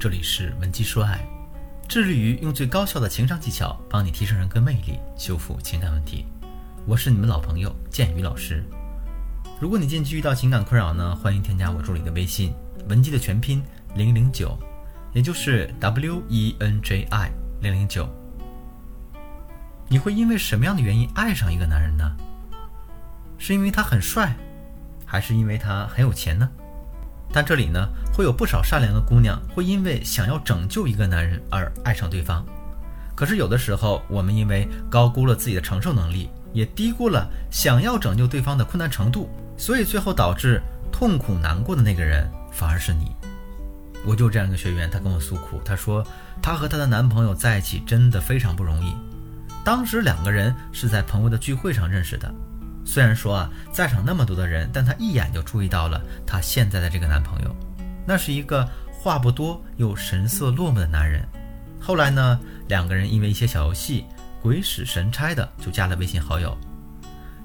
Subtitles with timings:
[0.00, 1.18] 这里是文姬说爱，
[1.88, 6.24] 致力于用最高效的情商技巧帮你提升人格魅力，修复情感问题。
[6.86, 8.62] 我是你们老朋友建宇老师。
[9.60, 12.54] 如果你近期遇到情感困扰呢，欢迎添加我助理的微信
[12.88, 13.60] 文姬的全拼
[13.96, 14.56] 零零九，
[15.14, 18.08] 也就是 W E N J I 零零九。
[19.88, 22.16] 你会因为什么样的原因爱上一个男人呢？
[23.36, 24.32] 是因为他很帅，
[25.04, 26.48] 还是因为他很有钱呢？
[27.32, 32.44] 但这里呢，会有不少善良的姑娘会因为想要拯救一个男人而爱上对方。
[33.14, 43.12] 可是有的时候，我们因为高估了自己的承受能力，也低估了想要拯救对方的困难程度，所以最后导致痛苦难过的那个人反而是你。
[44.06, 46.06] 我就这样一个学员，她跟我诉苦，她说
[46.40, 48.94] 她和她的男朋友在一起真的非常不容易。
[49.64, 52.32] 当时两个人是在朋友的聚会上认识的。
[52.88, 57.54] 虽然说啊，在场那么多的人，但她一眼就注意到了她现在的这个男朋友，
[58.06, 61.22] 那是一个话不多又神色落寞的男人。
[61.78, 64.06] 后来呢，两个人因为一些小游戏，
[64.40, 66.56] 鬼使神差的就加了微信好友。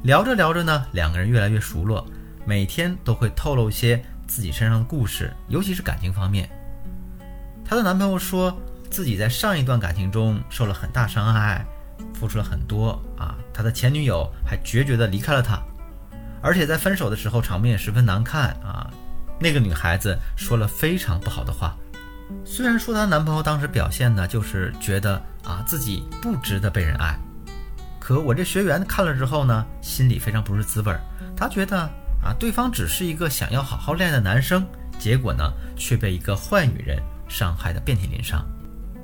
[0.03, 2.07] 聊着聊着呢，两个人越来越熟络，
[2.45, 6.49] 每天都会透露一些自己身上的故事，尤其是感情方面。
[7.65, 8.57] 她的男朋友说
[8.89, 11.65] 自己在上一段感情中受了很大伤害。
[12.13, 15.61] 付出了很多啊，他的前女友还决绝的离开了他，
[16.41, 18.89] 而且在分手的时候场面也十分难看啊。
[19.39, 21.75] 那个女孩子说了非常不好的话，
[22.45, 27.17] 虽然说她男朋友当时表现呢，就是觉得啊自己不值得被人爱，
[27.99, 30.95] 可我这学员看了之后呢，心里非常不是滋味。
[31.35, 31.77] 他觉得
[32.23, 34.65] 啊，对方只是一个想要好好恋爱的男生，
[34.97, 38.45] 结果呢却被一个坏女人伤害的遍体鳞伤。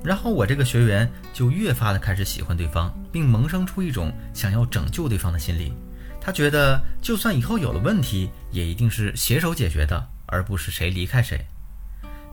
[0.03, 5.73] 然后我这个学员就越发的开始喜欢对方，并萌生出一种想要拯救对方的心理。
[6.21, 11.45] 他觉得，就算以后有了问题，也一定是携手解决的，而不是谁离开谁。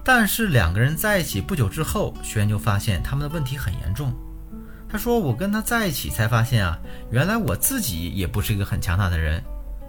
[0.05, 4.15] 但是两个人在一起不久之后，学员就发现他们的问题很严重。
[4.89, 6.79] 他说：“我跟他在一起才发现啊，
[7.11, 9.43] 原来我自己也不是一个很强大的人。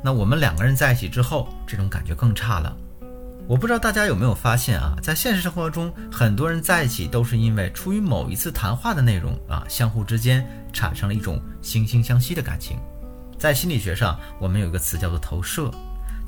[0.04, 2.76] 那我们两个人在一起之后，这种感觉更差了。”
[3.48, 12.78] 我不知道大家有没有发现啊，在现实生活中，很多人在一起都是因为出于某一次谈话的内容啊，相互之间产生了一种惺惺相惜的感情。
[13.40, 15.72] 在心理学上，我们有一个词叫做投射，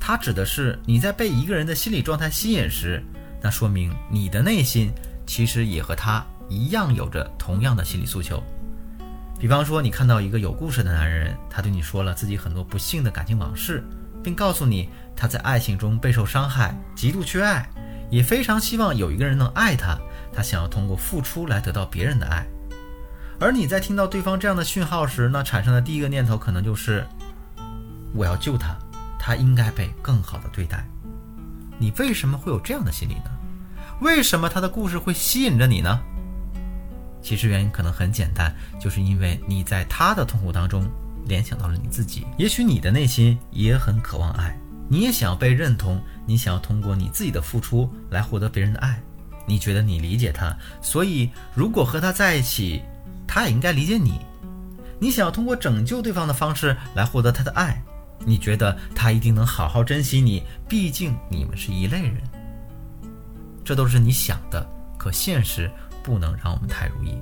[0.00, 3.02] 它指的是你在被一个人的心理状态吸引时，
[3.42, 4.90] 那说明你的内心
[5.26, 8.42] 其实也和他一样有着同样的心理诉求。
[9.38, 13.84] 比方说，你看到一个有故事的男人，他对你说了自己很多不幸的感情往事。
[14.22, 17.68] 并告诉你，他在爱情中备受伤害，极度缺爱，
[18.10, 19.98] 也非常希望有一个人能爱他。
[20.32, 22.46] 他想要通过付出来得到别人的爱。
[23.40, 27.06] 而你在听到对方这样的讯号时，那产生的第一个念头可能就是：
[28.14, 28.76] 我要救他，
[29.18, 30.86] 他应该被更好的对待。
[31.78, 33.30] 你为什么会有这样的心理呢？
[34.00, 36.00] 为什么他的故事会吸引着你呢？
[37.22, 40.84] 其实原因可能很简单，就是因为你在他的痛苦当中。
[41.26, 44.58] 联想到了你自己，也许你的内心也很渴望爱，
[44.88, 49.00] 你也想要被认同，你想要通过你自己的付出来获得别人的爱，
[49.46, 52.82] 你觉得你理解他，所以如果和他在一起，
[53.26, 54.20] 他也应该理解你。
[54.98, 57.82] 你想要通过拯救对方的方式来获得他的爱，
[58.26, 62.16] 你觉得他一定能好好珍惜你，毕竟你们是一类人。
[63.64, 64.66] 这都是你想的，
[64.98, 65.70] 可现实
[66.02, 67.14] 不能让我们太如意。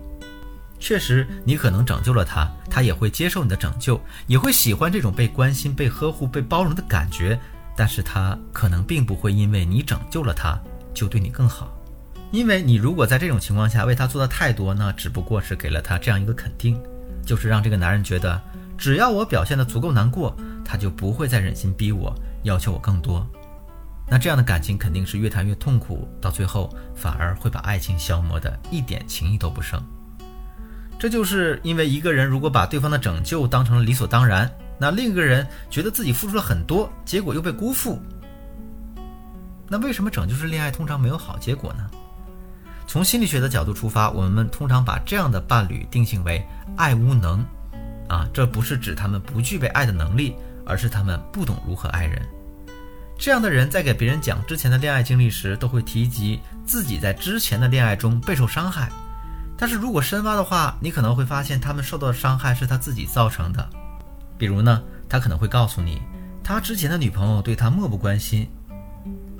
[0.79, 7.39] 确实，你可能拯救了他，他也会接受你的拯救，也会喜欢这种被关心、被呵护、被包容的感觉。
[7.77, 10.59] 但是他可能并不会因为你拯救了他，
[10.93, 11.73] 就对你更好。
[12.31, 16.81] 因为你如果在这种情况下为他做的太多，那只不过是给了他这样一个肯定，
[17.25, 18.41] 就是让这个男人觉得，
[18.77, 23.27] 只要我表现的足够难过，他就不会再忍心逼我，要求我更多。
[24.11, 29.81] 那这样的感情肯定是越谈越痛苦，到最后反而会把爱情消磨的一点情谊都不剩。
[30.99, 38.01] 这就是因为一个人如果把对方的拯救当成了理所当然，那另一个人觉得自己付出了很多，结果又被辜负。
[39.69, 41.89] 那为什么拯救式恋爱通常没有好结果呢？
[42.87, 46.43] 从心理学的角度出发，我们通常把这样的伴侣定性为
[46.77, 47.45] 爱无能。
[48.09, 50.35] 啊，这不是指他们不具备爱的能力，
[50.65, 52.21] 而是他们不懂如何爱人。
[53.19, 58.91] 这样的人在给别人讲之前的恋爱经历时，都会提及自己在之前的恋爱中备受伤害。
[59.59, 63.69] 但是如果深挖的话，你可能会发现他们受到的伤害是他自己造成的。
[64.39, 66.01] 比如呢，他可能会告诉你，
[66.45, 68.49] 他之前的女朋友对他漠不关心，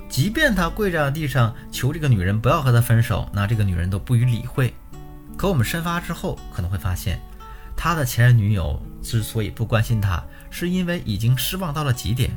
[0.09, 4.73] 即便他跪在地上求这个女人不要和他分手，那这个女人都不予理会。
[5.37, 7.17] 可我们深挖之后，可能会发现，
[7.77, 12.29] 他的前任女友之所以不关心他，是因为已经失望到了极点。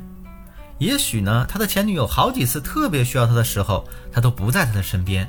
[0.79, 5.29] 也许呢，他的前女友好几次特别需要他的时候，他都不在他的身边。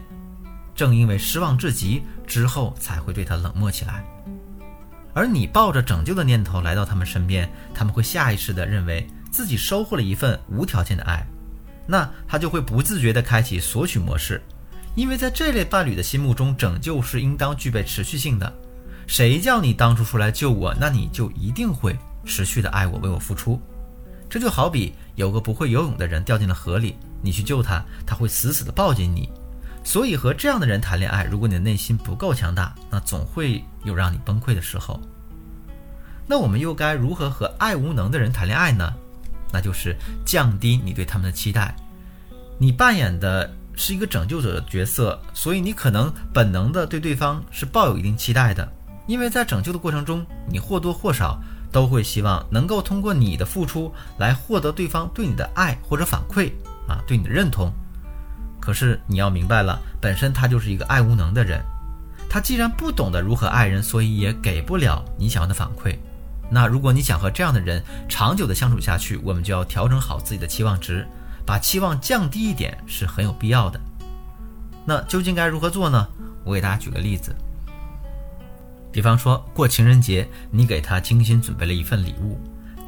[0.76, 4.04] 正因为失望至极之后，才会对他冷漠起来。
[5.14, 11.24] 而你抱着拯救的念头来到他们身边，他们会下意识地认为自己收获了一份无条件的爱，
[11.86, 14.42] 那他就会不自觉地开启索取模式，
[14.96, 18.52] 因为在这类伴侣的心目中，拯救是应当具备持续性的。
[19.06, 23.62] 谁叫你当初出来救我，那你就一定会持续的爱我，为我付出。
[24.30, 29.30] 这就好比有个不会游泳的人掉进了河里，你去救他，他会死死的抱紧你。
[29.84, 35.00] 所以和这样的人谈恋爱，如果你的内心不够强大，那总会有让你崩溃的时候。
[36.26, 38.94] 那我们又该如何和爱无能的人谈恋爱呢？
[39.52, 39.96] 那就是
[40.26, 41.76] 降低你对他们的期待。
[42.58, 48.68] 你扮演的是一个拯救者的角色，所以你可能本能的对对方是抱有一定期待的，
[49.06, 51.40] 因为在拯救的过程中，你或多或少
[51.72, 56.52] 都会希望能够通过你的付出来获得对方对你的爱或者反馈
[56.88, 57.72] 啊，对你的认同。
[58.64, 61.62] 可是你要明白了，本身他就是一个爱无能的人，
[62.30, 65.98] 他既然不懂得如何爱人，所以也给不了你想要的反馈。
[66.50, 71.06] 那如果你想和这样的人长久的相处下去，我们就要调整好自己的期望值，
[71.46, 73.78] 把期望降低一点是很有必要的。
[74.86, 76.08] 那究竟该如何做呢？
[76.46, 77.36] 我给大家举个例子，
[78.94, 82.40] 比方说过情人节，你给他精心准备了一份礼物，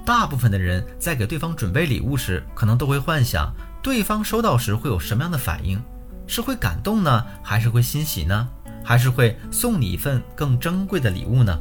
[0.05, 3.53] 大部分的人在给对方准备礼物时，可能都会幻想。
[3.85, 5.79] 对方收到时会有什么样的反应？
[6.25, 8.49] 是会感动呢，还是会欣喜呢，
[8.83, 11.59] 还是会送你一份更珍贵的礼物呢？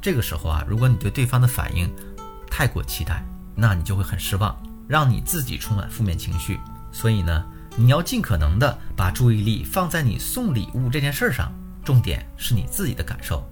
[0.00, 1.92] 这个时候啊，如果你对对方的反应
[2.48, 3.20] 太过期待，
[3.56, 4.56] 那你就会很失望，
[4.86, 6.60] 让你自己充满负面情绪。
[6.92, 7.44] 所以呢，
[7.74, 11.52] 你要尽可能的把注意力放在你送礼物这件事上，
[11.84, 13.44] 重点是你自己的感受。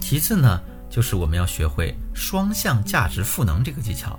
[0.00, 0.58] 其次呢，
[0.88, 4.18] 就是我们要学会双向价值赋能这个技巧。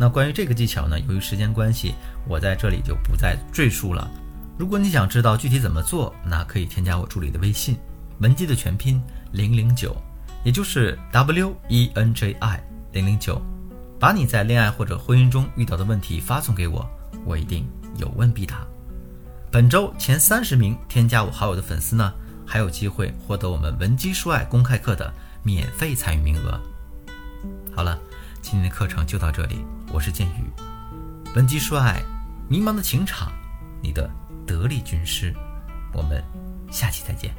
[0.00, 0.98] 那关于这个技巧呢？
[1.00, 1.92] 由于时间关系，
[2.28, 4.08] 我在这里就不再赘述了。
[4.56, 7.76] 如果你想知道具体怎么做，那可以添加我助理的微信，
[8.20, 9.02] 文姬的全拼
[9.32, 9.96] 零零九，
[10.44, 12.62] 也就是 W E N J I
[12.92, 13.42] 零零九，
[13.98, 16.88] 把你在恋爱或者婚姻中遇到的问题发送给我，
[17.24, 18.64] 我一定有问必答。
[19.50, 22.12] 本周前三十名添加我好友的粉丝呢，
[22.46, 25.12] 还有机会获得我们文姬说爱公开课的
[25.42, 26.60] 免费参与名额。
[27.74, 27.98] 好了。
[28.40, 30.50] 今天的课程就到这里，我是剑宇，
[31.34, 32.02] 文姬说爱，
[32.48, 33.32] 迷茫的情场，
[33.82, 34.08] 你的
[34.46, 35.34] 得力军师，
[35.92, 36.22] 我们
[36.70, 37.34] 下期再见。